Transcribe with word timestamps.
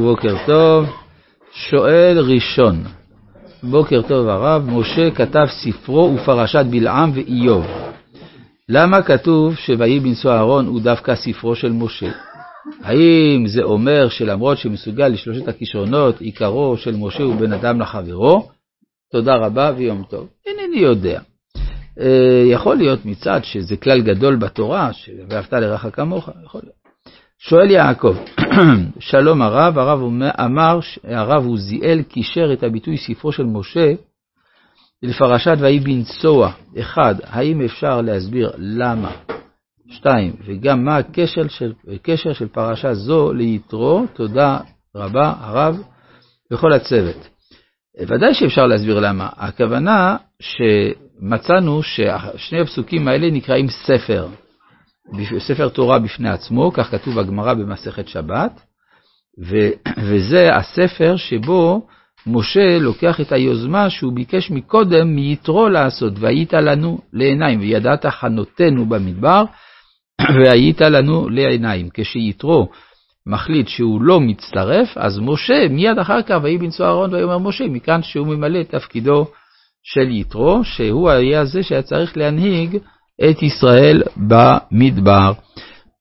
בוקר 0.00 0.36
טוב, 0.46 0.86
שואל 1.52 2.18
ראשון, 2.18 2.84
בוקר 3.62 4.02
טוב 4.08 4.28
הרב, 4.28 4.70
משה 4.70 5.10
כתב 5.10 5.46
ספרו 5.48 6.14
ופרשת 6.14 6.64
בלעם 6.70 7.10
ואיוב. 7.14 7.66
למה 8.68 9.02
כתוב 9.02 9.54
שויהי 9.54 10.00
בנשוא 10.00 10.32
אהרון 10.32 10.66
הוא 10.66 10.80
דווקא 10.80 11.14
ספרו 11.14 11.54
של 11.54 11.72
משה? 11.72 12.10
האם 12.82 13.46
זה 13.46 13.62
אומר 13.62 14.08
שלמרות 14.08 14.58
שמסוגל 14.58 15.08
לשלושת 15.08 15.48
הכישרונות, 15.48 16.20
עיקרו 16.20 16.76
של 16.76 16.96
משה 16.96 17.22
הוא 17.22 17.36
בין 17.36 17.52
אדם 17.52 17.80
לחברו? 17.80 18.48
תודה 19.12 19.34
רבה 19.36 19.72
ויום 19.76 20.02
טוב. 20.10 20.28
אינני 20.46 20.78
יודע. 20.78 21.20
אה, 22.00 22.42
יכול 22.46 22.76
להיות 22.76 23.04
מצד 23.04 23.40
שזה 23.44 23.76
כלל 23.76 24.00
גדול 24.00 24.36
בתורה, 24.36 24.90
ואהבת 25.28 25.52
לרעך 25.52 25.86
כמוך, 25.92 26.28
יכול 26.44 26.60
להיות. 26.64 26.75
שואל 27.38 27.70
יעקב, 27.70 28.16
שלום 28.98 29.42
הרב, 29.42 29.78
הרב 29.78 30.00
אמר, 30.44 30.78
הרב 31.04 31.46
עוזיאל 31.46 32.02
קישר 32.02 32.52
את 32.52 32.62
הביטוי 32.62 32.96
ספרו 32.96 33.32
של 33.32 33.44
משה 33.44 33.92
לפרשת 35.02 35.56
ויהי 35.60 35.80
בנצוע. 35.80 36.52
אחד, 36.80 37.14
האם 37.22 37.62
אפשר 37.64 38.00
להסביר 38.00 38.52
למה? 38.58 39.12
שתיים, 39.88 40.32
וגם 40.46 40.84
מה 40.84 40.96
הקשר 40.96 41.48
של, 41.48 41.72
הקשר 41.94 42.32
של 42.32 42.48
פרשה 42.48 42.94
זו 42.94 43.32
ליתרו? 43.32 44.04
תודה 44.14 44.58
רבה, 44.94 45.34
הרב, 45.40 45.82
וכל 46.52 46.72
הצוות. 46.72 47.28
ודאי 48.00 48.34
שאפשר 48.34 48.66
להסביר 48.66 49.00
למה. 49.00 49.28
הכוונה 49.36 50.16
שמצאנו 50.40 51.82
ששני 51.82 52.60
הפסוקים 52.60 53.08
האלה 53.08 53.30
נקראים 53.30 53.66
ספר. 53.68 54.26
ספר 55.38 55.68
תורה 55.68 55.98
בפני 55.98 56.28
עצמו, 56.28 56.72
כך 56.74 56.90
כתוב 56.90 57.18
הגמרא 57.18 57.54
במסכת 57.54 58.08
שבת, 58.08 58.60
ו, 59.44 59.56
וזה 59.98 60.50
הספר 60.54 61.16
שבו 61.16 61.86
משה 62.26 62.78
לוקח 62.78 63.20
את 63.20 63.32
היוזמה 63.32 63.90
שהוא 63.90 64.12
ביקש 64.12 64.50
מקודם 64.50 65.14
מיתרו 65.16 65.68
לעשות, 65.68 66.12
והיית 66.18 66.52
לנו 66.52 66.98
לעיניים, 67.12 67.60
וידעת 67.60 68.06
חנותנו 68.06 68.86
במדבר, 68.86 69.44
והיית 70.44 70.80
לנו 70.80 71.28
לעיניים. 71.28 71.88
כשיתרו 71.94 72.68
מחליט 73.26 73.68
שהוא 73.68 74.02
לא 74.02 74.20
מצטרף, 74.20 74.96
אז 74.96 75.18
משה 75.18 75.68
מיד 75.70 75.98
אחר 75.98 76.22
כך, 76.22 76.38
ויהי 76.42 76.58
בנשוא 76.58 76.86
אהרון 76.86 77.14
ויאמר 77.14 77.38
משה, 77.38 77.64
מכאן 77.68 78.02
שהוא 78.02 78.26
ממלא 78.26 78.60
את 78.60 78.70
תפקידו 78.70 79.26
של 79.82 80.10
יתרו, 80.10 80.64
שהוא 80.64 81.10
היה 81.10 81.44
זה 81.44 81.62
שהיה 81.62 81.82
צריך 81.82 82.16
להנהיג 82.16 82.78
את 83.24 83.42
ישראל 83.42 84.02
במדבר, 84.16 85.32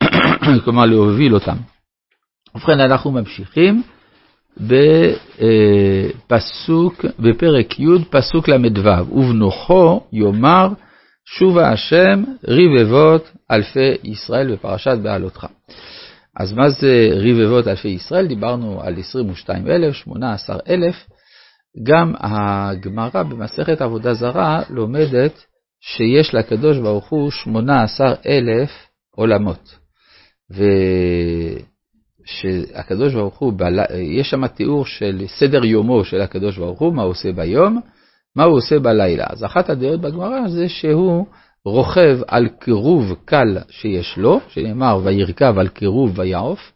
כלומר 0.64 0.86
להוביל 0.86 1.34
אותם. 1.34 1.56
ובכן, 2.56 2.80
אנחנו 2.80 3.12
ממשיכים 3.12 3.84
בפסוק, 6.28 7.06
בפרק 7.20 7.80
י', 7.80 7.86
פסוק 8.10 8.48
ל"ו, 8.48 9.16
ובנוחו 9.18 10.02
יאמר, 10.14 10.68
שובה 11.26 11.70
השם 11.70 12.24
רבבות 12.48 13.32
אלפי 13.52 13.94
ישראל 14.04 14.54
בפרשת 14.54 14.98
בעלותך. 15.04 15.48
אז 16.40 16.54
מה 16.54 16.70
זה 16.70 17.10
רבבות 17.12 17.68
אלפי 17.68 17.88
ישראל? 17.88 18.28
דיברנו 18.28 18.82
על 18.82 19.00
22,000, 19.00 19.94
18,000. 19.94 20.96
גם 21.84 22.14
הגמרא 22.20 23.24
במסכת 23.24 23.82
עבודה 23.82 24.14
זרה 24.14 24.62
לומדת 24.70 25.46
שיש 25.88 26.34
לקדוש 26.34 26.78
ברוך 26.78 27.10
הוא 27.10 27.32
18 27.32 28.14
אלף 28.28 28.70
עולמות. 29.16 29.76
ושהקדוש 32.26 33.14
ברוך 33.14 33.38
הוא, 33.38 33.54
יש 34.20 34.30
שם 34.30 34.48
תיאור 34.48 34.86
של 34.86 35.24
סדר 35.28 35.66
יומו 35.66 36.06
של 36.06 36.22
הקדוש 36.22 36.58
ברוך 36.58 36.80
הוא, 36.80 36.94
מה 36.94 37.02
הוא 37.02 37.12
עושה 37.12 37.32
ביום, 37.32 37.82
מה 38.36 38.44
הוא 38.44 38.58
עושה 38.58 38.80
בלילה. 38.80 39.26
אז 39.30 39.46
אחת 39.46 39.70
הדעות 39.70 40.02
בגמרא 40.02 40.48
זה 40.48 40.70
שהוא 40.70 41.26
רוכב 41.66 42.20
על 42.28 42.48
קירוב 42.60 43.16
קל 43.26 43.58
שיש 43.70 44.18
לו, 44.18 44.40
שנאמר 44.50 45.00
וירכב 45.04 45.60
על 45.60 45.68
קירוב 45.68 46.20
ויעוף, 46.20 46.72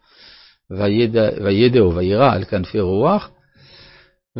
וידעו 1.44 1.94
וירא 1.94 2.32
על 2.32 2.44
כנפי 2.44 2.80
רוח, 2.80 3.30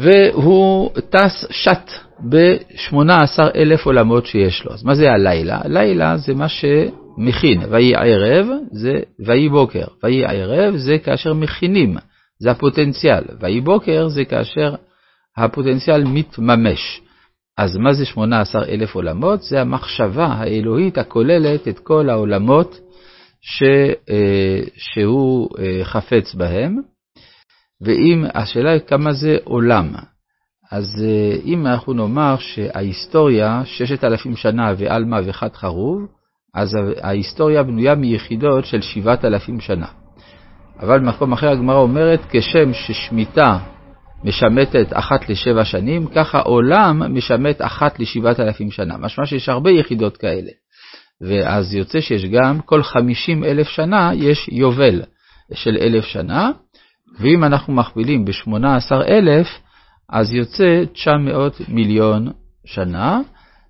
והוא 0.00 0.90
טס 1.10 1.46
שט 1.50 1.90
ב-18 2.28 3.38
אלף 3.54 3.86
עולמות 3.86 4.26
שיש 4.26 4.64
לו. 4.64 4.72
אז 4.72 4.84
מה 4.84 4.94
זה 4.94 5.12
הלילה? 5.12 5.60
הלילה 5.64 6.16
זה 6.16 6.34
מה 6.34 6.46
שמכין, 6.48 7.62
ויהי 7.70 7.94
ערב 7.94 8.46
זה 8.72 9.00
ויהי 9.26 9.48
בוקר, 9.48 9.84
ויהי 10.02 10.24
ערב 10.24 10.76
זה 10.76 10.98
כאשר 10.98 11.34
מכינים, 11.34 11.96
זה 12.38 12.50
הפוטנציאל, 12.50 13.24
ויהי 13.40 13.60
בוקר 13.60 14.08
זה 14.08 14.24
כאשר 14.24 14.74
הפוטנציאל 15.36 16.04
מתממש. 16.04 17.00
אז 17.58 17.76
מה 17.76 17.92
זה 17.92 18.06
18 18.06 18.64
אלף 18.64 18.94
עולמות? 18.94 19.42
זה 19.42 19.60
המחשבה 19.60 20.26
האלוהית 20.26 20.98
הכוללת 20.98 21.68
את 21.68 21.78
כל 21.78 22.10
העולמות 22.10 22.80
ש, 23.40 23.62
אה, 24.10 24.60
שהוא 24.76 25.48
אה, 25.58 25.84
חפץ 25.84 26.34
בהם. 26.34 26.76
ואם, 27.82 28.24
השאלה 28.34 28.70
היא 28.70 28.80
כמה 28.80 29.12
זה 29.12 29.36
עולם. 29.44 29.88
אז 30.72 31.04
אה, 31.04 31.36
אם 31.44 31.66
אנחנו 31.66 31.92
נאמר 31.92 32.36
שההיסטוריה, 32.38 33.62
ששת 33.64 34.04
אלפים 34.04 34.36
שנה 34.36 34.74
ועלמא 34.78 35.20
וחד 35.24 35.54
חרוב, 35.54 36.06
אז 36.54 36.76
ההיסטוריה 37.02 37.62
בנויה 37.62 37.94
מיחידות 37.94 38.64
של 38.64 38.80
שבעת 38.80 39.24
אלפים 39.24 39.60
שנה. 39.60 39.86
אבל 40.80 40.98
במקום 40.98 41.32
אחר 41.32 41.48
הגמרא 41.48 41.76
אומרת, 41.76 42.20
כשם 42.30 42.72
ששמיטה 42.72 43.58
משמטת 44.24 44.86
אחת 44.92 45.28
לשבע 45.28 45.64
שנים, 45.64 46.06
ככה 46.06 46.40
עולם 46.40 47.16
משמט 47.16 47.62
אחת 47.62 48.00
לשבעת 48.00 48.40
אלפים 48.40 48.70
שנה. 48.70 48.96
משמע 48.96 49.26
שיש 49.26 49.48
הרבה 49.48 49.70
יחידות 49.70 50.16
כאלה. 50.16 50.50
ואז 51.20 51.74
יוצא 51.74 52.00
שיש 52.00 52.24
גם, 52.24 52.60
כל 52.60 52.82
חמישים 52.82 53.44
אלף 53.44 53.68
שנה 53.68 54.10
יש 54.14 54.48
יובל 54.52 55.02
של 55.54 55.76
אלף 55.80 56.04
שנה, 56.04 56.50
ואם 57.18 57.44
אנחנו 57.44 57.72
מכפילים 57.72 58.24
ב-18,000, 58.24 59.46
אז 60.08 60.32
יוצא 60.32 60.84
900 60.92 61.60
מיליון 61.68 62.28
שנה, 62.64 63.20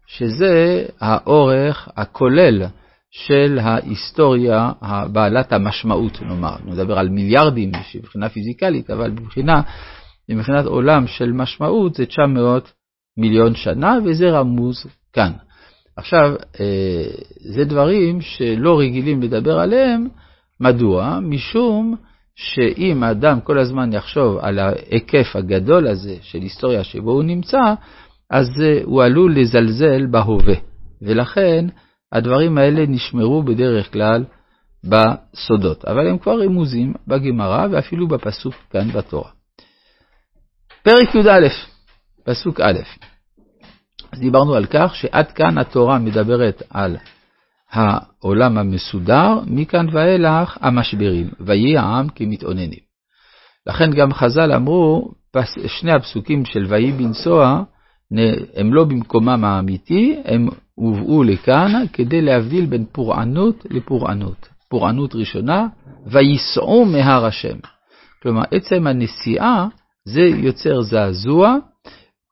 שזה 0.06 0.84
האורך 1.00 1.88
הכולל 1.96 2.62
של 3.10 3.58
ההיסטוריה 3.62 4.72
בעלת 5.12 5.52
המשמעות, 5.52 6.22
נאמר. 6.22 6.56
נדבר 6.64 6.98
על 6.98 7.08
מיליארדים 7.08 7.72
מבחינה 7.94 8.28
פיזיקלית, 8.28 8.90
אבל 8.90 9.10
מבחינה, 9.10 9.60
מבחינת 10.28 10.64
עולם 10.64 11.06
של 11.06 11.32
משמעות 11.32 11.94
זה 11.94 12.06
900 12.06 12.72
מיליון 13.16 13.54
שנה, 13.54 13.98
וזה 14.04 14.30
רמוז 14.30 14.86
כאן. 15.12 15.32
עכשיו, 15.96 16.34
אה, 16.60 17.04
זה 17.54 17.64
דברים 17.64 18.20
שלא 18.20 18.78
רגילים 18.78 19.22
לדבר 19.22 19.58
עליהם, 19.58 20.08
מדוע? 20.60 21.18
משום 21.22 21.96
שאם 22.40 23.02
האדם 23.02 23.40
כל 23.40 23.58
הזמן 23.58 23.92
יחשוב 23.92 24.38
על 24.38 24.58
ההיקף 24.58 25.36
הגדול 25.36 25.86
הזה 25.86 26.16
של 26.22 26.38
היסטוריה 26.38 26.84
שבו 26.84 27.10
הוא 27.10 27.22
נמצא, 27.22 27.74
אז 28.30 28.46
הוא 28.84 29.02
עלול 29.02 29.36
לזלזל 29.36 30.06
בהווה. 30.06 30.54
ולכן 31.02 31.66
הדברים 32.12 32.58
האלה 32.58 32.86
נשמרו 32.86 33.42
בדרך 33.42 33.92
כלל 33.92 34.24
בסודות, 34.84 35.84
אבל 35.84 36.08
הם 36.08 36.18
כבר 36.18 36.42
רמוזים 36.42 36.94
בגמרא 37.06 37.66
ואפילו 37.70 38.08
בפסוק 38.08 38.54
כאן 38.70 38.88
בתורה. 38.88 39.30
פרק 40.82 41.14
י"א, 41.14 41.48
פסוק 42.24 42.60
א', 42.60 42.78
אז 44.12 44.20
דיברנו 44.20 44.54
על 44.54 44.66
כך 44.66 44.94
שעד 44.94 45.32
כאן 45.32 45.58
התורה 45.58 45.98
מדברת 45.98 46.62
על 46.70 46.96
העולם 47.72 48.58
המסודר, 48.58 49.38
מכאן 49.46 49.86
ואילך 49.92 50.58
המשברים, 50.60 51.30
ויהי 51.40 51.76
העם 51.76 52.08
כמתאוננים. 52.08 52.90
לכן 53.66 53.90
גם 53.90 54.12
חז"ל 54.12 54.52
אמרו, 54.52 55.12
שני 55.66 55.92
הפסוקים 55.92 56.44
של 56.44 56.66
ויהי 56.68 56.92
בנסוע, 56.92 57.62
הם 58.56 58.74
לא 58.74 58.84
במקומם 58.84 59.44
האמיתי, 59.44 60.16
הם 60.24 60.48
הובאו 60.74 61.22
לכאן 61.22 61.84
כדי 61.92 62.20
להבדיל 62.20 62.66
בין 62.66 62.84
פורענות 62.92 63.66
לפורענות. 63.70 64.48
פורענות 64.68 65.14
ראשונה, 65.14 65.66
וייסעו 66.06 66.84
מהר 66.84 67.24
השם. 67.24 67.56
כלומר, 68.22 68.42
עצם 68.50 68.86
הנסיעה 68.86 69.66
זה 70.04 70.20
יוצר 70.20 70.80
זעזוע 70.82 71.56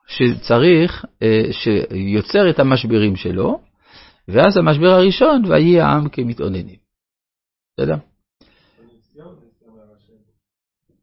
שצריך, 0.09 1.05
אה, 1.23 1.45
שיוצר 1.51 2.51
את 2.51 2.59
המשברים 2.59 3.17
שלו, 3.17 3.61
ואז 4.29 4.57
המשבר 4.57 4.89
הראשון, 4.89 5.45
ויהי 5.45 5.81
העם 5.81 6.09
כמתאוננים. 6.09 6.77
בסדר? 7.73 7.97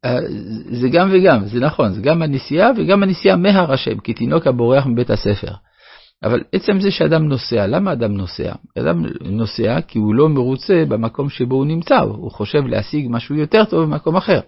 אה, 0.06 0.20
זה 0.82 0.90
גם 0.90 1.10
וגם, 1.14 1.46
זה 1.46 1.60
נכון, 1.60 1.94
זה 1.94 2.02
גם 2.02 2.22
הנסיעה 2.22 2.72
וגם 2.78 3.04
הנסיעה 3.04 3.36
מהר 3.36 3.74
השם, 3.74 4.00
כי 4.00 4.14
תינוק 4.14 4.48
הבורח 4.48 4.86
מבית 4.86 5.10
הספר. 5.10 5.52
אבל 6.24 6.44
עצם 6.52 6.80
זה 6.80 6.92
שאדם 6.92 7.28
נוסע, 7.28 7.68
למה 7.68 7.94
אדם 7.94 8.14
נוסע? 8.14 8.54
אדם 8.80 9.06
נוסע 9.22 9.82
כי 9.82 10.00
הוא 10.00 10.16
לא 10.16 10.30
מרוצה 10.30 10.84
במקום 10.88 11.30
שבו 11.30 11.56
הוא 11.56 11.66
נמצא, 11.66 12.00
הוא 12.00 12.32
חושב 12.32 12.66
להשיג 12.66 13.08
משהו 13.10 13.36
יותר 13.36 13.66
טוב 13.66 13.84
במקום 13.84 14.16
אחר. 14.16 14.40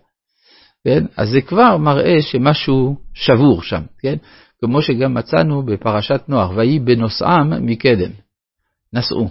כן? 0.83 1.05
אז 1.17 1.29
זה 1.29 1.41
כבר 1.41 1.77
מראה 1.77 2.21
שמשהו 2.21 2.95
שבור 3.13 3.61
שם, 3.61 3.81
כן? 3.99 4.15
כמו 4.61 4.81
שגם 4.81 5.13
מצאנו 5.13 5.63
בפרשת 5.63 6.21
נוח, 6.27 6.51
ויהי 6.55 6.79
בנוסעם 6.79 7.65
מקדם, 7.65 8.11
נסעו. 8.93 9.29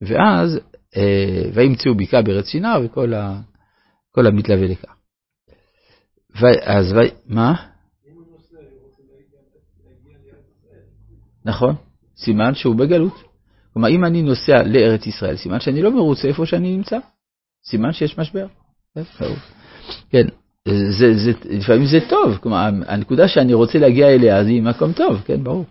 ואז, 0.00 0.60
אה, 0.96 1.50
וימצאו 1.54 1.94
בקעה 1.94 2.22
בארץ 2.22 2.48
שינר 2.48 2.80
וכל 2.84 3.14
ה, 3.14 3.40
המתלווה 4.16 4.66
לכך. 4.66 4.94
אז. 6.64 6.94
מה? 7.26 7.54
נכון, 11.44 11.74
סימן 12.16 12.54
שהוא 12.54 12.74
בגלות. 12.76 13.22
כלומר, 13.72 13.88
אם 13.88 14.04
אני 14.04 14.22
נוסע 14.22 14.62
לארץ 14.62 15.06
ישראל, 15.06 15.36
סימן 15.36 15.60
שאני 15.60 15.82
לא 15.82 15.90
מרוצה 15.90 16.28
איפה 16.28 16.46
שאני 16.46 16.76
נמצא. 16.76 16.98
סימן 17.70 17.92
שיש 17.92 18.18
משבר. 18.18 18.46
כן, 20.10 20.26
זה, 20.68 21.14
זה, 21.14 21.32
לפעמים 21.50 21.86
זה 21.86 21.98
טוב, 22.08 22.36
כלומר, 22.36 22.70
הנקודה 22.86 23.28
שאני 23.28 23.54
רוצה 23.54 23.78
להגיע 23.78 24.08
אליה 24.08 24.40
היא 24.40 24.62
מקום 24.62 24.92
טוב, 24.92 25.22
כן, 25.24 25.44
ברור. 25.44 25.64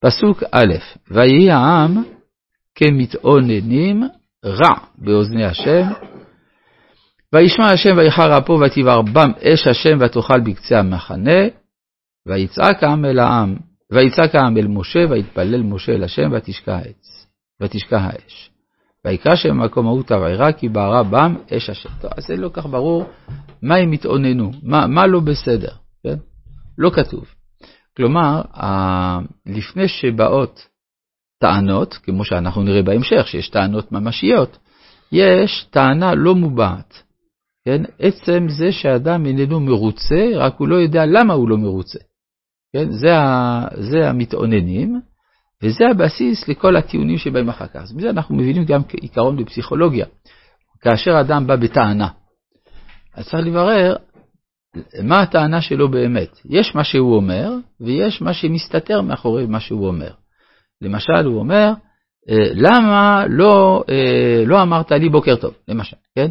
פסוק 0.00 0.42
א', 0.52 0.74
ויהי 1.10 1.50
העם 1.50 2.02
כמתאוננים 2.80 4.02
רע 4.44 4.74
באוזני 4.98 5.44
השם, 5.44 5.82
וישמע 7.34 7.66
השם 7.66 7.96
ויחר 7.96 8.38
אפו 8.38 8.52
ותבער 8.60 9.02
בם 9.02 9.32
אש 9.42 9.66
השם 9.66 9.98
ותאכל 10.00 10.40
בקצה 10.40 10.78
המחנה, 10.78 11.40
ויצעק 12.26 12.82
העם 12.82 13.04
אל 13.04 13.18
העם, 13.18 13.56
ויצעק 13.92 14.34
העם 14.34 14.56
אל 14.56 14.66
משה, 14.66 14.98
ויתפלל 15.10 15.62
משה 15.62 15.92
אל 15.92 16.04
השם, 16.04 16.30
ותשקע 16.32 16.74
העץ, 16.74 17.26
ותשקע 17.62 17.98
האש. 17.98 18.50
ויקרא 19.04 19.36
שם 19.36 19.48
במקום 19.48 19.86
ההוא 19.86 20.02
תבערה, 20.02 20.52
כי 20.52 20.68
בערה 20.68 21.02
בם 21.02 21.34
אש 21.56 21.70
השם. 21.70 21.88
טוב, 22.00 22.10
אז 22.16 22.26
זה 22.26 22.36
לא 22.36 22.50
כך 22.52 22.66
ברור 22.66 23.04
מה 23.62 23.76
הם 23.76 23.92
התאוננו, 23.92 24.50
מה, 24.62 24.86
מה 24.86 25.06
לא 25.06 25.20
בסדר, 25.20 25.72
כן? 26.02 26.16
לא 26.78 26.90
כתוב. 26.90 27.24
כלומר, 27.96 28.42
לפני 29.46 29.88
שבאות 29.88 30.69
טענות, 31.40 31.94
כמו 31.94 32.24
שאנחנו 32.24 32.62
נראה 32.62 32.82
בהמשך, 32.82 33.28
שיש 33.28 33.48
טענות 33.48 33.92
ממשיות, 33.92 34.58
יש 35.12 35.66
טענה 35.70 36.14
לא 36.14 36.34
מובעת. 36.34 37.02
כן? 37.64 37.82
עצם 37.98 38.46
זה 38.48 38.72
שאדם 38.72 39.26
איננו 39.26 39.60
מרוצה, 39.60 40.30
רק 40.36 40.54
הוא 40.58 40.68
לא 40.68 40.76
יודע 40.76 41.06
למה 41.06 41.34
הוא 41.34 41.48
לא 41.48 41.56
מרוצה. 41.56 41.98
כן? 42.72 42.90
זה, 42.90 43.18
ה, 43.18 43.64
זה 43.74 44.08
המתאוננים, 44.08 45.00
וזה 45.62 45.84
הבסיס 45.90 46.48
לכל 46.48 46.76
הטיעונים 46.76 47.18
שבאים 47.18 47.48
אחר 47.48 47.66
כך. 47.66 47.76
אז 47.76 47.94
מזה 47.94 48.10
אנחנו 48.10 48.36
מבינים 48.36 48.64
גם 48.64 48.80
עיקרון 49.00 49.36
בפסיכולוגיה. 49.36 50.06
כאשר 50.80 51.20
אדם 51.20 51.46
בא 51.46 51.56
בטענה, 51.56 52.08
אז 53.14 53.28
צריך 53.28 53.46
לברר 53.46 53.96
מה 55.02 55.22
הטענה 55.22 55.60
שלו 55.60 55.90
באמת. 55.90 56.38
יש 56.44 56.74
מה 56.74 56.84
שהוא 56.84 57.16
אומר, 57.16 57.52
ויש 57.80 58.22
מה 58.22 58.32
שמסתתר 58.32 59.00
מאחורי 59.00 59.46
מה 59.46 59.60
שהוא 59.60 59.86
אומר. 59.86 60.10
למשל, 60.82 61.26
הוא 61.26 61.38
אומר, 61.38 61.72
אה, 62.30 62.48
למה 62.54 63.24
לא, 63.28 63.84
אה, 63.88 64.42
לא 64.46 64.62
אמרת 64.62 64.92
לי 64.92 65.08
בוקר 65.08 65.36
טוב, 65.36 65.54
למשל, 65.68 65.96
כן? 66.14 66.30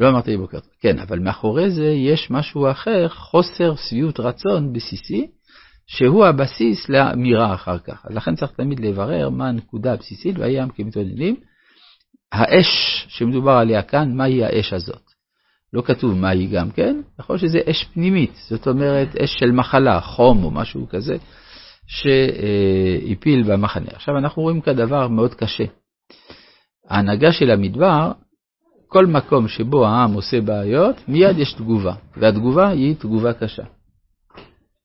לא 0.00 0.08
אמרת 0.08 0.28
לי 0.28 0.36
בוקר 0.36 0.60
טוב. 0.60 0.70
כן, 0.80 0.98
אבל 0.98 1.18
מאחורי 1.18 1.70
זה 1.70 1.86
יש 1.86 2.30
משהו 2.30 2.70
אחר, 2.70 3.08
חוסר 3.08 3.74
שביעות 3.76 4.20
רצון 4.20 4.72
בסיסי, 4.72 5.26
שהוא 5.86 6.26
הבסיס 6.26 6.88
לאמירה 6.88 7.54
אחר 7.54 7.78
כך. 7.78 8.06
אז 8.06 8.16
לכן 8.16 8.34
צריך 8.34 8.52
תמיד 8.52 8.80
לברר 8.80 9.30
מה 9.30 9.48
הנקודה 9.48 9.92
הבסיסית, 9.92 10.38
ויהי 10.38 10.60
עם 10.60 10.68
כמתעודדים. 10.68 11.36
האש 12.32 12.66
שמדובר 13.08 13.52
עליה 13.52 13.82
כאן, 13.82 14.16
מהי 14.16 14.44
האש 14.44 14.72
הזאת? 14.72 15.02
לא 15.72 15.82
כתוב 15.82 16.14
מהי 16.14 16.46
גם 16.46 16.70
כן, 16.70 17.00
יכול 17.20 17.34
להיות 17.34 17.40
שזה 17.40 17.58
אש 17.70 17.84
פנימית, 17.84 18.32
זאת 18.48 18.68
אומרת 18.68 19.16
אש 19.16 19.36
של 19.38 19.50
מחלה, 19.50 20.00
חום 20.00 20.44
או 20.44 20.50
משהו 20.50 20.88
כזה, 20.88 21.16
שהפיל 21.86 23.42
במחנה. 23.52 23.90
עכשיו 23.94 24.18
אנחנו 24.18 24.42
רואים 24.42 24.60
כאן 24.60 24.72
דבר 24.72 25.08
מאוד 25.08 25.34
קשה. 25.34 25.64
ההנהגה 26.88 27.32
של 27.32 27.50
המדבר, 27.50 28.12
כל 28.88 29.06
מקום 29.06 29.48
שבו 29.48 29.86
העם 29.86 30.12
עושה 30.12 30.40
בעיות, 30.40 30.96
מיד 31.08 31.38
יש 31.38 31.52
תגובה, 31.52 31.94
והתגובה 32.16 32.68
היא 32.68 32.94
תגובה 32.94 33.32
קשה. 33.32 33.62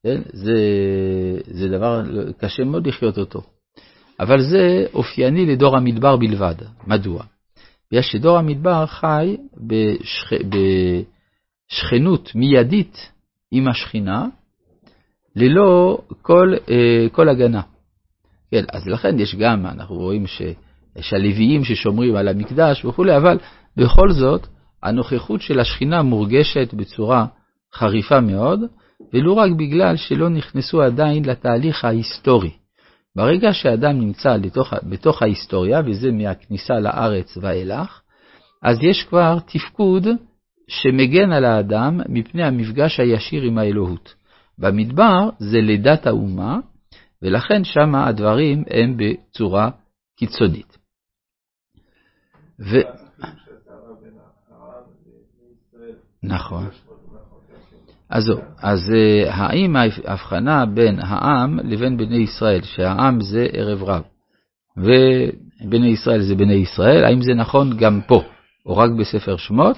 כן? 0.04 0.22
זה, 0.34 0.56
זה 1.48 1.68
דבר 1.68 2.04
קשה 2.38 2.64
מאוד 2.64 2.88
לחיות 2.88 3.18
אותו. 3.18 3.42
אבל 4.20 4.42
זה 4.42 4.86
אופייני 4.94 5.46
לדור 5.46 5.78
המדבר 5.78 6.18
בלבד. 6.18 6.56
מדוע? 6.88 7.24
בגלל 7.92 8.02
שדור 8.02 8.38
המדבר 8.38 8.86
חי 8.86 9.38
בשכ... 9.58 10.34
בשכנות 11.72 12.36
מיידית 12.36 13.12
עם 13.52 13.68
השכינה, 13.68 14.28
ללא 15.36 15.98
כל, 16.22 16.54
אה, 16.70 17.08
כל 17.12 17.30
הגנה. 17.30 17.62
כן, 18.52 18.64
אז 18.74 18.88
לכן 18.88 19.20
יש 19.20 19.36
גם, 19.36 19.66
אנחנו 19.66 19.96
רואים 19.96 20.28
שיש 20.28 21.14
הלוויים 21.14 21.64
ששומרים 21.64 22.16
על 22.16 22.28
המקדש 22.28 22.86
וכולי, 22.86 23.18
אבל 23.18 23.38
בכל 23.78 24.12
זאת, 24.12 24.48
הנוכחות 24.84 25.42
של 25.42 25.60
השכינה 25.60 26.02
מורגשת 26.02 26.74
בצורה 26.74 27.26
חריפה 27.74 28.20
מאוד, 28.22 28.60
ולו 29.14 29.38
רק 29.38 29.52
בגלל 29.52 29.96
שלא 29.96 30.30
נכנסו 30.30 30.82
עדיין 30.82 31.26
לתהליך 31.26 31.86
ההיסטורי. 31.86 32.52
ברגע 33.16 33.54
שאדם 33.54 34.00
נמצא 34.00 34.36
לתוך, 34.36 34.74
בתוך 34.84 35.22
ההיסטוריה, 35.22 35.82
וזה 35.86 36.12
מהכניסה 36.12 36.80
לארץ 36.80 37.38
ואילך, 37.42 38.02
אז 38.64 38.84
יש 38.84 39.04
כבר 39.04 39.40
תפקוד 39.40 40.08
שמגן 40.68 41.32
על 41.32 41.46
האדם 41.46 42.00
מפני 42.10 42.44
המפגש 42.44 43.00
הישיר 43.00 43.44
עם 43.44 43.58
האלוהות. 43.58 44.21
במדבר 44.62 45.30
זה 45.40 45.62
לידת 45.62 46.08
האומה, 46.08 46.60
ולכן 47.22 47.64
שם 47.64 47.96
הדברים 47.96 48.64
הם 48.70 48.98
בצורה 48.98 49.70
קיצונית. 50.18 50.78
ו... 52.60 52.78
נכון. 56.24 56.68
אז 58.10 58.24
זהו, 58.24 58.38
אז 58.58 58.92
אה, 58.96 59.34
האם 59.34 59.76
ההבחנה 59.76 60.66
בין 60.66 61.00
העם 61.00 61.60
לבין 61.64 61.98
בני 61.98 62.18
ישראל, 62.18 62.62
שהעם 62.62 63.22
זה 63.22 63.48
ערב 63.54 63.84
רב, 63.84 64.04
ובני 64.78 65.88
ישראל 65.88 66.22
זה 66.22 66.36
בני 66.36 66.54
ישראל, 66.54 67.04
האם 67.04 67.22
זה 67.22 67.34
נכון 67.34 67.78
גם 67.78 68.02
פה, 68.08 68.24
או 68.66 68.78
רק 68.78 68.92
בספר 69.00 69.38
שמות? 69.38 69.78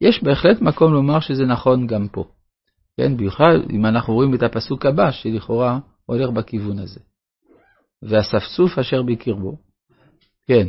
יש 0.00 0.22
בהחלט 0.22 0.60
מקום 0.60 0.92
לומר 0.92 1.20
שזה 1.20 1.44
נכון 1.44 1.86
גם 1.86 2.08
פה. 2.08 2.24
כן, 2.96 3.16
במיוחד 3.16 3.54
אם 3.70 3.86
אנחנו 3.86 4.14
רואים 4.14 4.34
את 4.34 4.42
הפסוק 4.42 4.86
הבא, 4.86 5.10
שלכאורה 5.10 5.78
הולך 6.06 6.30
בכיוון 6.30 6.78
הזה. 6.78 7.00
והספסוף 8.02 8.78
אשר 8.78 9.02
בקרבו. 9.02 9.56
כן. 10.46 10.68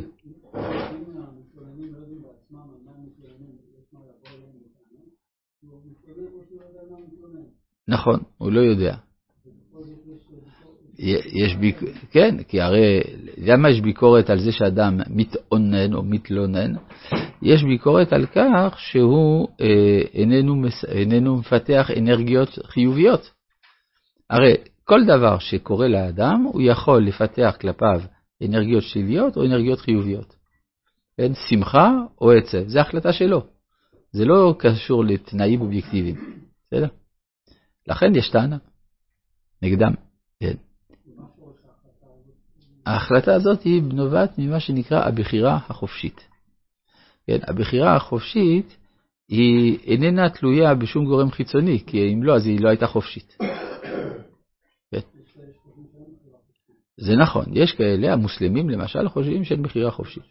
נכון, 7.88 8.19
הוא 8.38 8.51
לא 8.51 8.60
יודע. 8.60 9.07
יש 11.00 11.56
ביק... 11.56 11.80
כן, 12.12 12.44
כי 12.44 12.62
הרי 12.62 13.01
למה 13.38 13.70
יש 13.70 13.82
ביקורת 13.82 14.30
על 14.30 14.39
זה 14.39 14.51
שאדם 14.51 15.00
מתאונן 15.10 15.94
או 15.94 16.04
מתלונן? 16.04 16.74
יש 17.42 17.63
ביקורת 17.63 18.13
על 18.13 18.25
כך 18.25 18.75
שהוא 18.77 19.48
אה, 19.62 20.01
איננו, 20.13 20.56
מס... 20.56 20.86
איננו 20.86 21.38
מפתח 21.38 21.92
אנרגיות 21.98 22.50
חיוביות. 22.66 23.32
הרי 24.30 24.54
כל 24.84 25.06
דבר 25.06 25.39
שקורה 25.39 25.88
לאדם, 25.88 26.44
הוא 26.44 26.62
יכול 26.62 27.08
לפתח 27.08 27.58
כלפיו 27.62 28.01
אנרגיות 28.46 28.84
שליליות 28.84 29.38
או 29.38 29.46
אנרגיות 29.46 29.80
חיוביות. 29.80 30.36
כן, 31.18 31.32
שמחה 31.34 31.92
או 32.22 32.32
עצב, 32.32 32.68
זו 32.68 32.80
החלטה 32.80 33.13
שלו. 33.13 33.42
זה 34.12 34.25
לא 34.25 34.56
קשור 34.60 35.06
לתנאים 35.06 35.62
אובייקטיביים, 35.62 36.16
בסדר? 36.68 36.88
לכן 37.88 38.16
יש 38.16 38.30
טענה 38.30 38.58
נגדם. 39.62 40.07
ההחלטה 42.88 43.34
הזאת 43.34 43.63
היא 43.63 43.82
נובעת 43.84 44.38
ממה 44.38 44.60
שנקרא 44.60 45.06
הבחירה 45.08 45.60
החופשית. 45.70 46.27
כן, 47.27 47.38
הבחירה 47.48 47.96
החופשית 47.96 48.77
היא 49.29 49.77
איננה 49.84 50.29
תלויה 50.29 50.75
בשום 50.75 51.06
גורם 51.06 51.32
חיצוני, 51.32 51.84
כי 51.88 52.13
אם 52.13 52.24
לא, 52.24 52.36
אז 52.36 52.46
היא 52.46 52.60
לא 52.60 52.70
הייתה 52.70 52.88
חופשית. 52.88 53.38
כן. 54.91 55.00
זה 56.98 57.15
נכון, 57.15 57.46
יש 57.53 57.72
כאלה, 57.72 58.13
המוסלמים 58.13 58.70
למשל, 58.70 59.10
חושבים 59.10 59.44
שאין 59.44 59.63
בחירה 59.63 59.91
חופשית. 59.91 60.24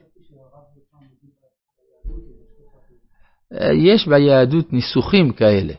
יש 3.87 4.09
ביהדות 4.09 4.73
ניסוחים 4.73 5.33
כאלה, 5.33 5.75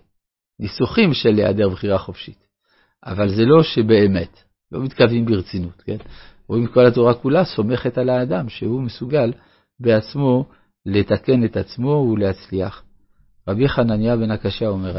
ניסוחים 0.60 1.14
של 1.14 1.36
היעדר 1.36 1.70
בחירה 1.70 1.98
חופשית, 1.98 2.48
אבל 3.06 3.30
זה 3.30 3.46
לא 3.46 3.64
שבאמת, 3.64 4.44
לא 4.72 4.84
מתכוונים 4.84 5.26
ברצינות, 5.26 5.82
כן? 5.82 5.98
רואים 6.50 6.68
כל 6.68 6.86
התורה 6.86 7.14
כולה 7.14 7.46
סומכת 7.46 7.98
על 7.98 8.10
האדם, 8.10 8.50
שהוא 8.50 8.82
מסוגל 8.82 9.34
בעצמו 9.80 10.46
לתקן 10.86 11.46
את 11.46 11.58
עצמו 11.58 12.10
ולהצליח. 12.12 12.84
רבי 13.48 13.70
חנניה 13.70 14.18
בן 14.18 14.32
הקשיא 14.32 14.68
אומר, 14.68 14.96